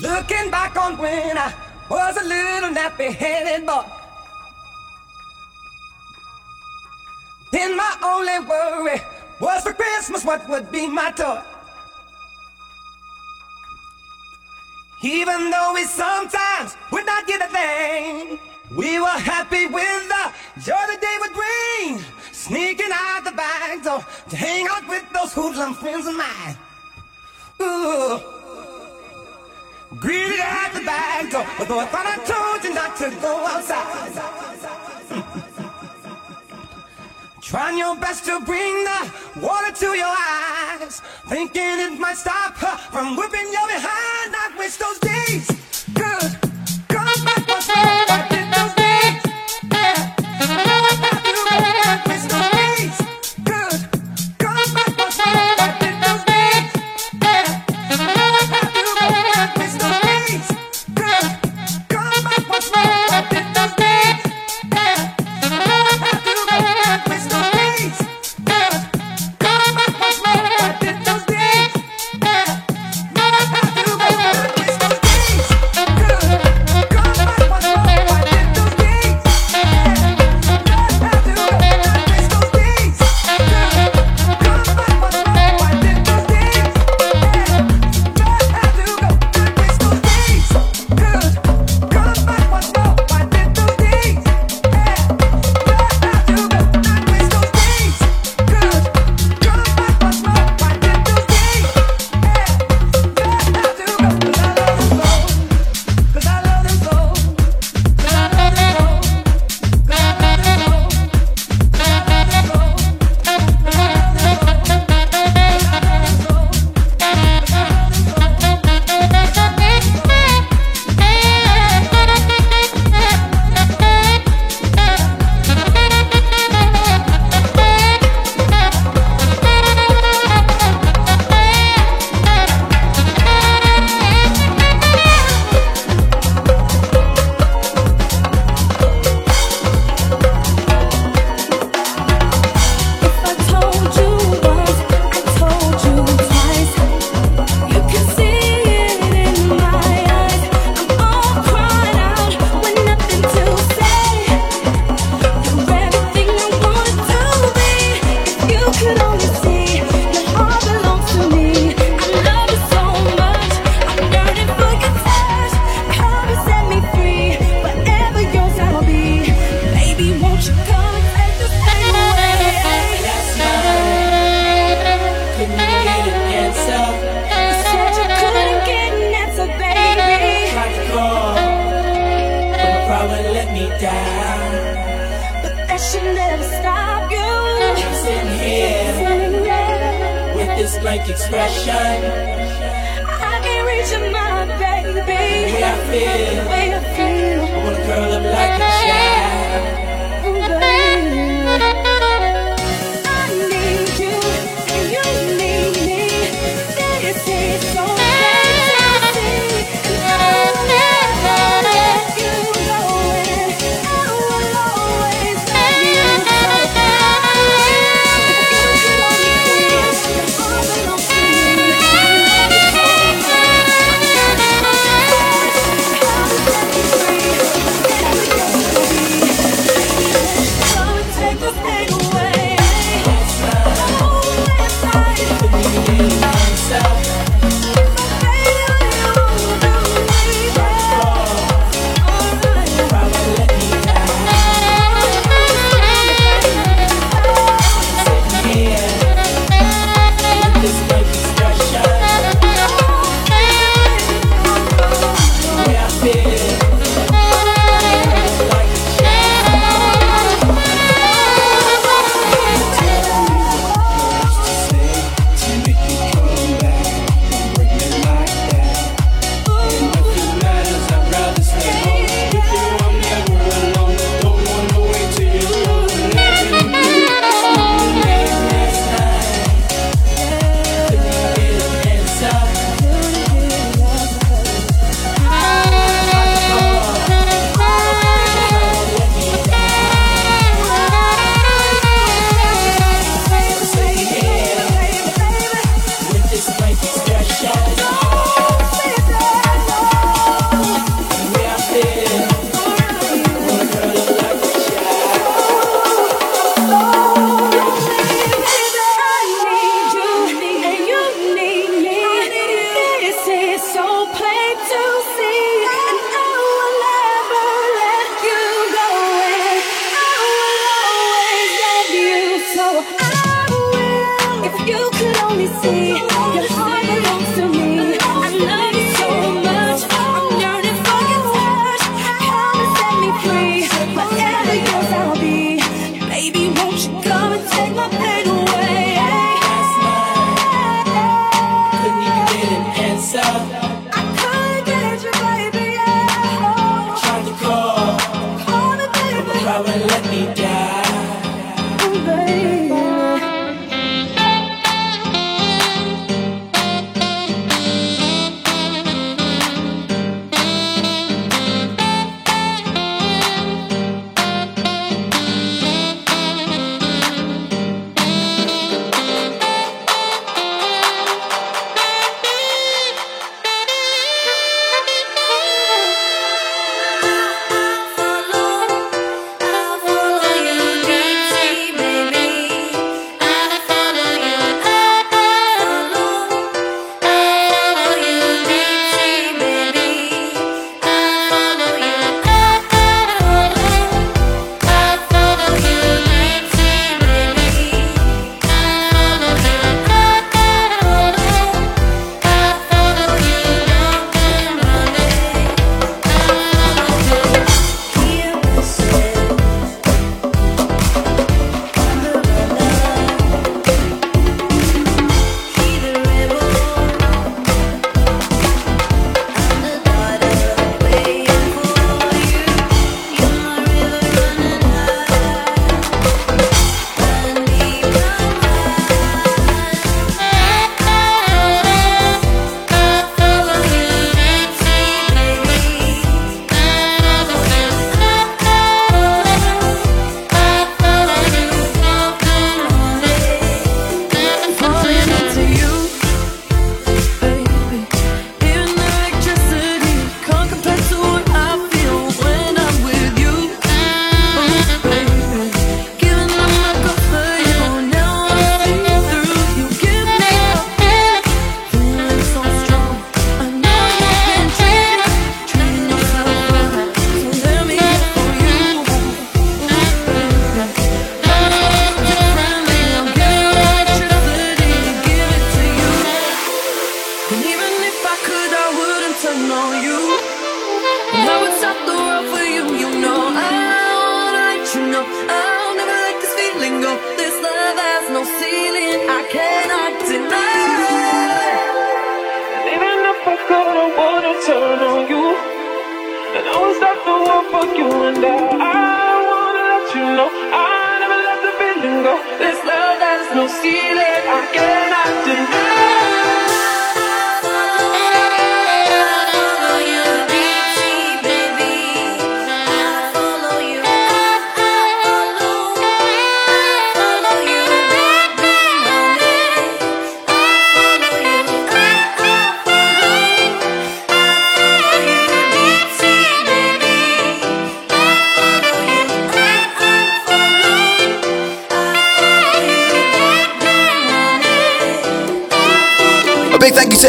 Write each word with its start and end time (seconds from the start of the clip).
Looking 0.00 0.50
back 0.50 0.76
on 0.76 0.98
when 0.98 1.38
I 1.38 1.54
was 1.88 2.16
a 2.16 2.24
little 2.24 2.70
nappy 2.70 3.14
headed 3.14 3.64
boy. 3.64 3.84
Then 7.52 7.76
my 7.76 7.96
only 8.02 8.40
worry 8.48 9.00
was 9.40 9.62
for 9.62 9.72
Christmas 9.72 10.24
what 10.24 10.48
would 10.48 10.72
be 10.72 10.88
my 10.88 11.12
toy. 11.12 11.40
Even 15.04 15.50
though 15.50 15.72
we 15.74 15.84
sometimes 15.84 16.76
would 16.90 17.06
not 17.06 17.26
get 17.28 17.42
a 17.42 17.52
thing, 17.52 18.38
we 18.76 18.98
were 18.98 19.06
happy 19.06 19.66
with 19.66 20.08
the 20.08 20.32
joy 20.60 20.84
the 20.90 20.98
day 21.00 21.16
would 21.20 21.34
bring. 21.34 22.04
Sneaking 22.32 22.90
out 22.92 23.22
the 23.22 23.30
back 23.32 23.84
door 23.84 23.98
oh, 24.00 24.24
to 24.28 24.36
hang 24.36 24.66
out 24.68 24.88
with 24.88 25.04
those 25.12 25.32
hoodlum 25.32 25.74
friends 25.74 26.08
of 26.08 26.16
mine. 26.16 26.56
Ooh. 27.62 28.33
Greeted 30.00 30.40
at 30.40 30.72
the 30.72 30.80
back 30.80 31.30
door, 31.30 31.46
although 31.58 31.78
I 31.78 31.86
thought 31.86 32.06
I 32.06 32.16
told 32.24 32.64
you 32.64 32.74
not 32.74 32.96
to 32.96 33.10
go 33.20 33.46
outside. 33.46 34.12
Trying 37.40 37.78
your 37.78 37.94
best 37.96 38.24
to 38.24 38.40
bring 38.40 38.84
the 38.84 39.12
water 39.40 39.72
to 39.72 39.86
your 39.94 40.06
eyes, 40.06 41.00
thinking 41.28 41.78
it 41.78 41.98
might 42.00 42.16
stop 42.16 42.56
her 42.56 42.76
from 42.90 43.16
whipping 43.16 43.52
your 43.52 43.66
behind. 43.68 44.34
I 44.34 44.54
wish 44.58 44.76
those 44.76 44.98
days. 44.98 45.63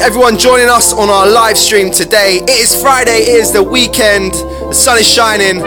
Everyone 0.02 0.38
joining 0.38 0.68
us 0.68 0.92
on 0.94 1.10
our 1.10 1.28
live 1.30 1.58
stream 1.58 1.92
today. 1.92 2.40
It 2.44 2.50
is 2.50 2.82
Friday, 2.82 3.32
it 3.32 3.40
is 3.40 3.52
the 3.52 3.64
weekend, 3.64 4.34
the 4.34 4.74
sun 4.74 4.98
is 4.98 5.08
shining. 5.08 5.58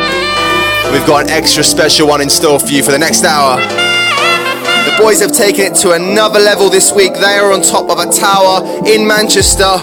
We've 0.92 1.06
got 1.06 1.24
an 1.24 1.30
extra 1.30 1.62
special 1.62 2.08
one 2.08 2.20
in 2.20 2.28
store 2.28 2.58
for 2.58 2.66
you 2.66 2.82
for 2.82 2.90
the 2.90 2.98
next 2.98 3.24
hour. 3.24 3.56
The 3.56 4.96
boys 5.00 5.20
have 5.20 5.32
taken 5.32 5.72
it 5.72 5.74
to 5.76 5.92
another 5.92 6.40
level 6.40 6.68
this 6.68 6.92
week. 6.92 7.14
They 7.14 7.38
are 7.38 7.52
on 7.52 7.62
top 7.62 7.90
of 7.90 7.98
a 7.98 8.10
tower 8.12 8.66
in 8.86 9.06
Manchester. 9.06 9.78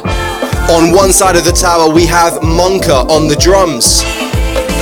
On 0.69 0.91
one 0.93 1.11
side 1.11 1.35
of 1.35 1.45
the 1.45 1.51
tower, 1.51 1.93
we 1.93 2.05
have 2.05 2.33
Monka 2.41 3.09
on 3.09 3.27
the 3.27 3.35
drums. 3.35 4.03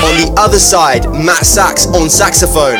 On 0.04 0.14
the 0.20 0.34
other 0.38 0.60
side, 0.60 1.06
Matt 1.12 1.46
Sachs 1.46 1.88
on 1.88 2.10
saxophone. 2.10 2.80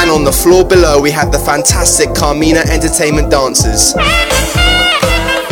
And 0.00 0.10
on 0.10 0.24
the 0.24 0.32
floor 0.32 0.64
below, 0.64 1.00
we 1.00 1.10
have 1.10 1.30
the 1.30 1.38
fantastic 1.38 2.14
Carmina 2.14 2.60
Entertainment 2.70 3.30
dancers. 3.30 3.94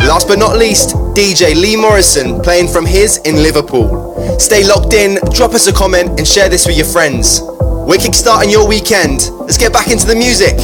Last 0.09 0.27
but 0.27 0.39
not 0.39 0.57
least, 0.57 0.95
DJ 1.13 1.53
Lee 1.53 1.75
Morrison 1.75 2.41
playing 2.41 2.67
from 2.67 2.83
his 2.83 3.17
in 3.25 3.43
Liverpool. 3.43 4.39
Stay 4.39 4.65
locked 4.65 4.93
in, 4.93 5.19
drop 5.31 5.53
us 5.53 5.67
a 5.67 5.71
comment, 5.71 6.17
and 6.17 6.27
share 6.27 6.49
this 6.49 6.65
with 6.65 6.77
your 6.77 6.87
friends. 6.87 7.41
We're 7.43 8.01
kickstarting 8.01 8.51
your 8.51 8.67
weekend. 8.67 9.29
Let's 9.41 9.59
get 9.59 9.71
back 9.71 9.91
into 9.91 10.07
the 10.07 10.15
music. 10.15 10.57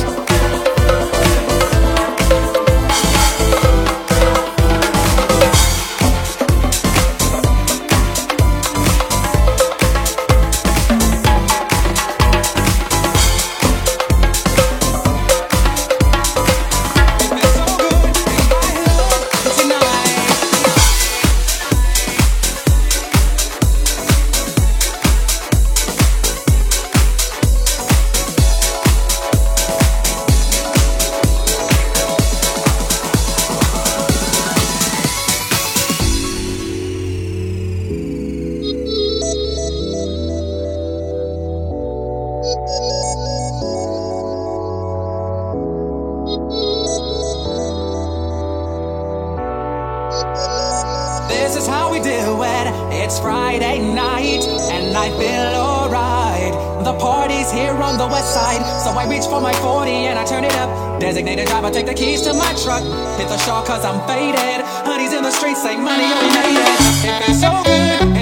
the 56.86 56.94
parties 57.00 57.52
here 57.52 57.74
on 57.74 57.98
the 57.98 58.06
west 58.06 58.32
side. 58.32 58.62
So 58.84 58.92
I 58.92 59.10
reach 59.10 59.26
for 59.26 59.42
my 59.42 59.54
40 59.54 59.90
and 59.90 60.20
I 60.20 60.24
turn 60.24 60.44
it 60.44 60.54
up. 60.54 61.02
Designated 61.02 61.48
driver, 61.48 61.72
take 61.72 61.88
the 61.88 61.96
keys 61.96 62.22
to 62.22 62.34
my 62.34 62.54
truck. 62.64 62.84
Hit 63.18 63.28
the 63.28 63.38
shore 63.40 63.66
cause 63.66 63.84
I'm 63.84 64.00
faded. 64.08 64.62
Honey's 64.86 65.12
in 65.12 65.24
the 65.24 65.32
streets, 65.32 65.64
say 65.64 65.76
money, 65.76 66.06
only 66.06 66.30
made 66.30 66.62
it. 66.62 66.80
It 67.10 67.24
feels 67.26 67.42
so 67.42 67.52
good. 67.66 68.15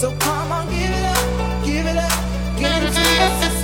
So 0.00 0.12
come 0.12 0.52
on, 0.52 0.66
give 0.70 0.92
it 0.92 1.04
up, 1.04 1.64
give 1.66 1.84
it 1.84 1.96
up, 1.96 2.12
give 2.56 2.84
it 2.84 2.92
to 2.92 3.46
us. 3.46 3.57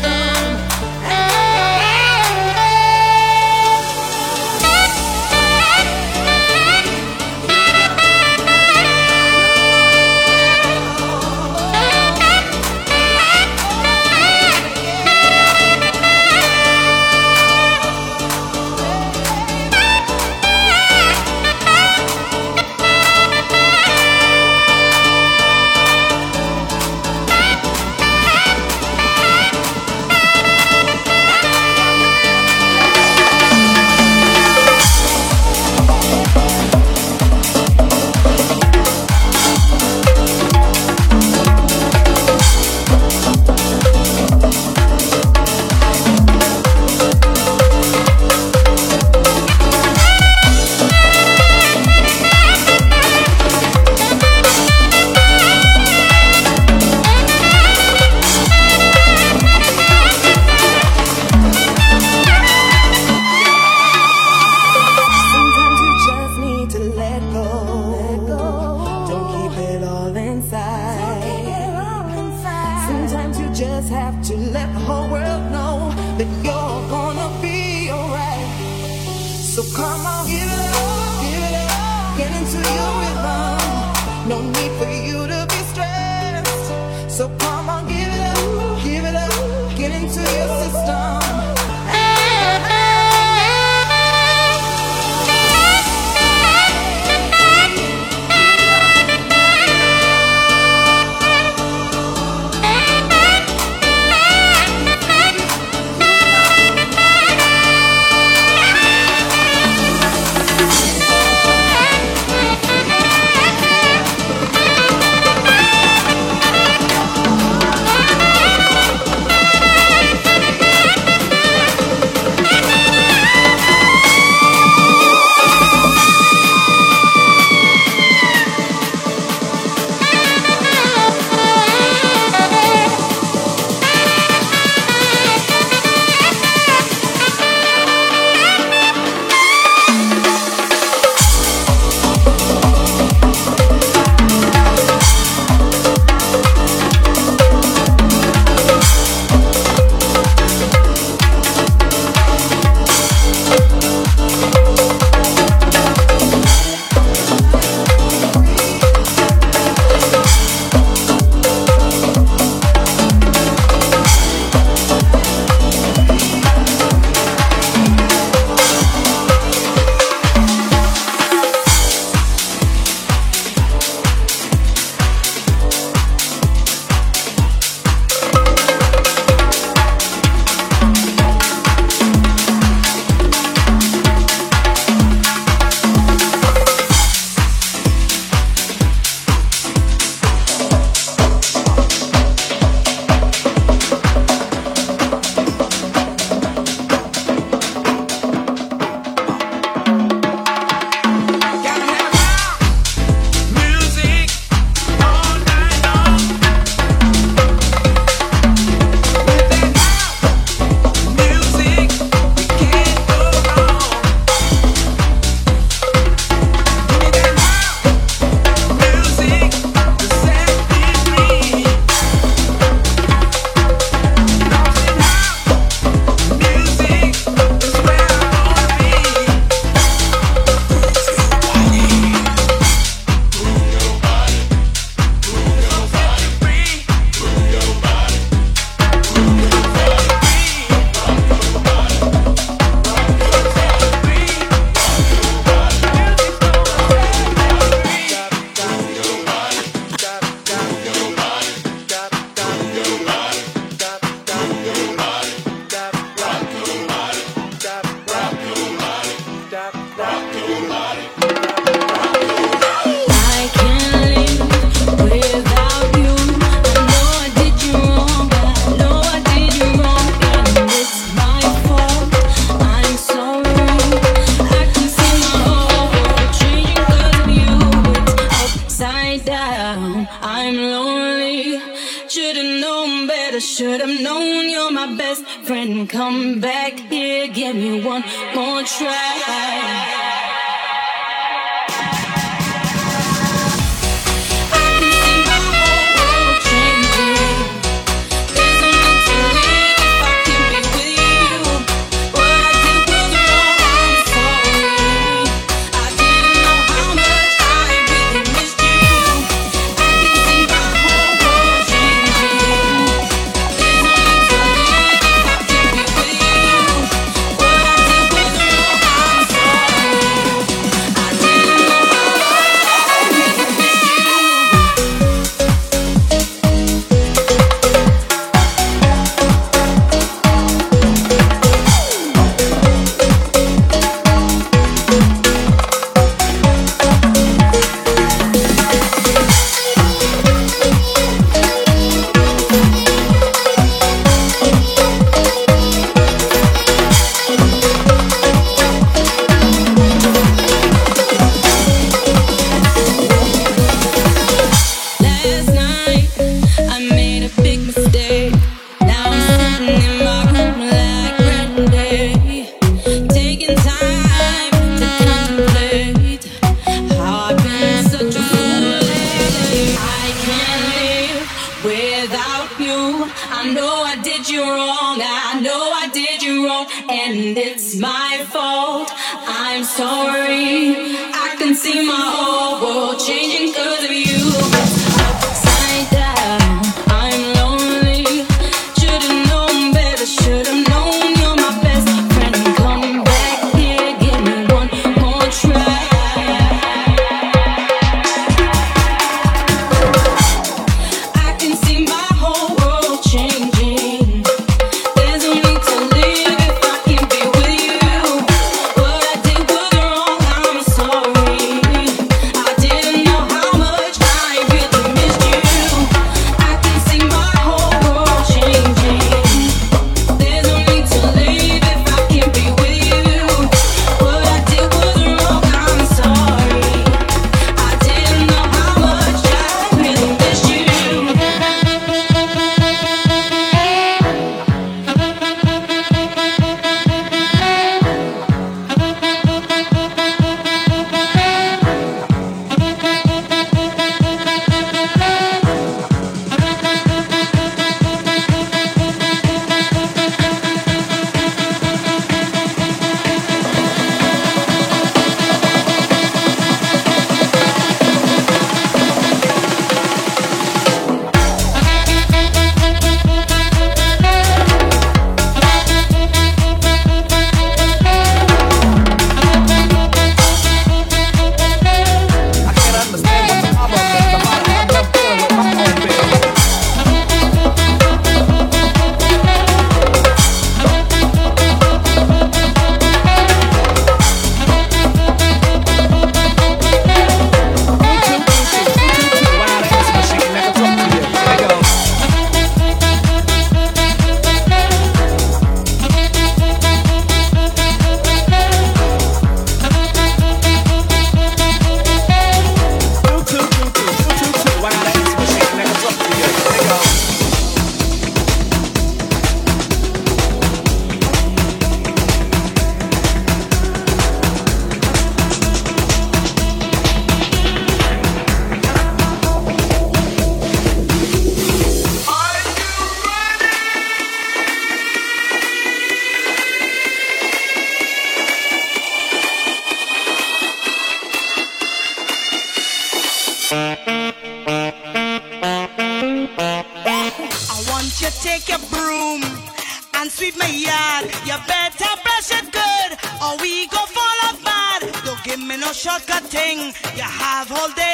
No 545.95 546.01
shortcut 546.01 546.25
thing. 546.31 546.59
You 546.97 547.03
have 547.03 547.51
all 547.53 547.69
day 547.73 547.94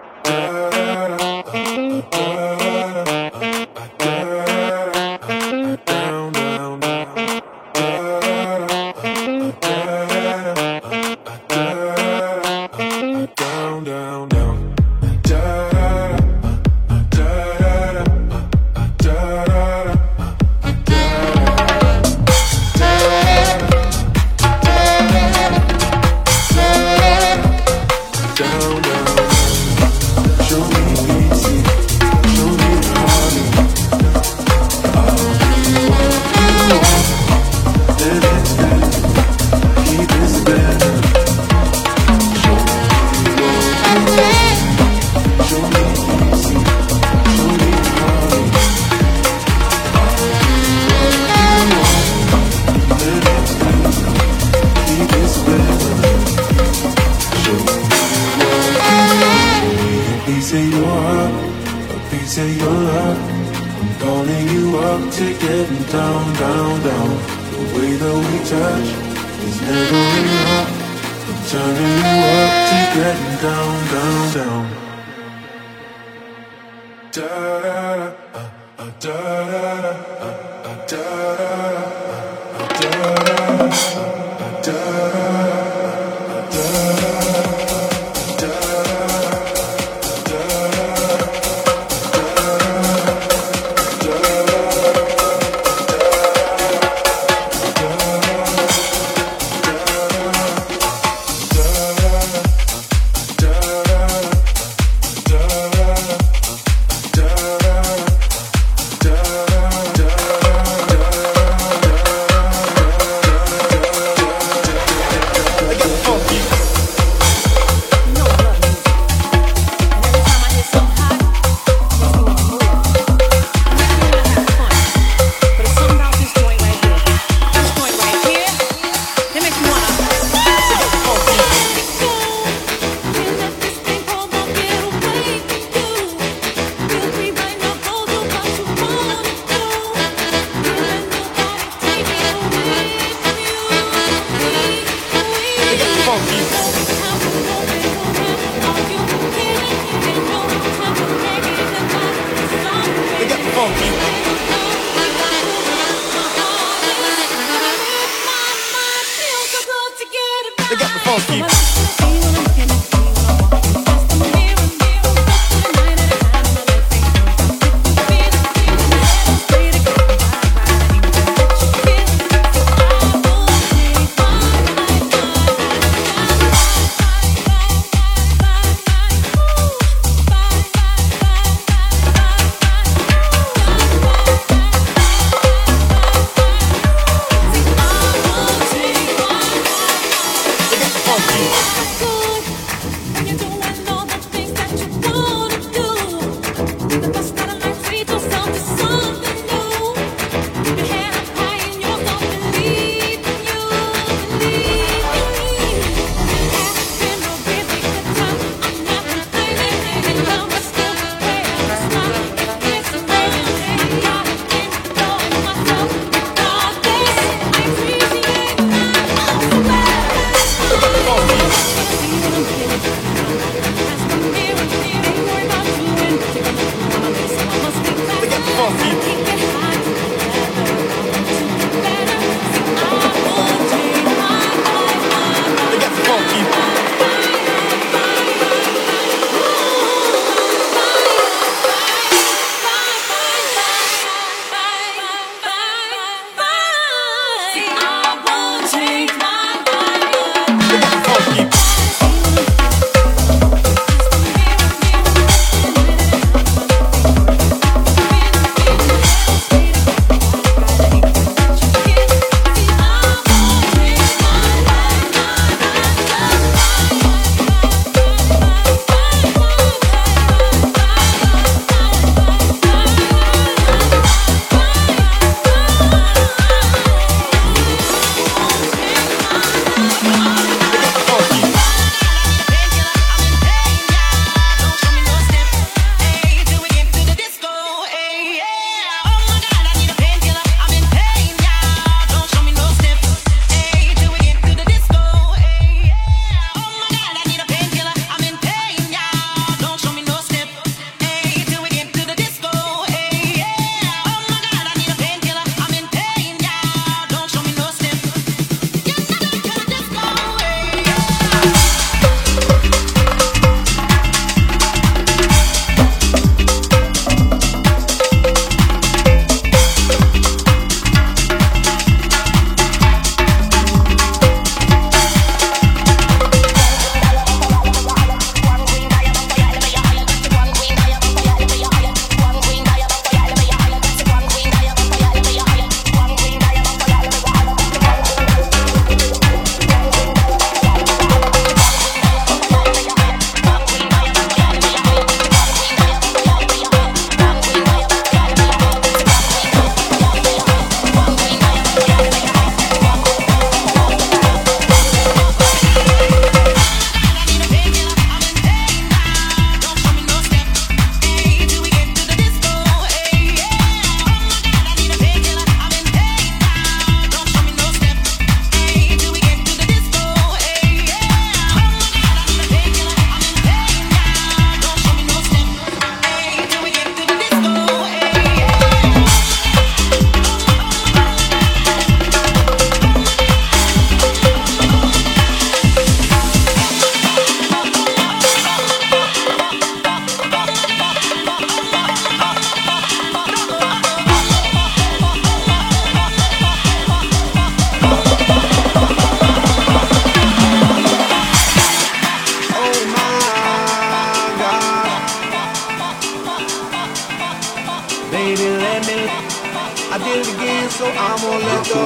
again, 410.41 410.69
so 410.69 410.85
I'm 410.85 411.17
gonna 411.21 411.45
let 411.45 411.61
go. 411.69 411.83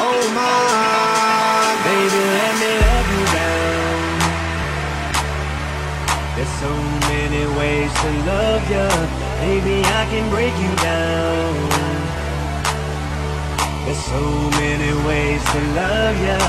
Oh 0.00 0.22
my, 0.38 1.76
baby, 1.84 2.22
let 2.38 2.54
me 2.60 2.70
let 2.84 3.04
you 3.12 3.24
down. 3.36 4.02
There's 6.34 6.54
so 6.64 6.72
many 7.12 7.44
ways 7.58 7.92
to 8.02 8.10
love 8.30 8.62
you, 8.74 8.88
baby, 9.44 9.76
I 9.84 10.02
can 10.10 10.24
break 10.30 10.54
you 10.64 10.72
down. 10.90 11.52
There's 13.84 14.04
so 14.14 14.24
many 14.62 14.92
ways 15.06 15.42
to 15.52 15.60
love 15.76 16.16
you, 16.26 16.40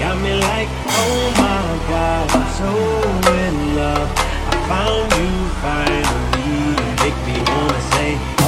got 0.00 0.16
me 0.20 0.32
like, 0.48 0.68
oh 1.00 1.24
my 1.44 1.64
God, 1.88 2.24
I'm 2.36 2.48
so 2.60 2.72
in 3.44 3.76
love. 3.76 4.08
I 4.52 4.56
found 4.68 5.08
you 5.20 5.32
finally, 5.64 6.76
make 7.00 7.18
me 7.26 7.36
wanna 7.50 7.80
say. 7.92 8.41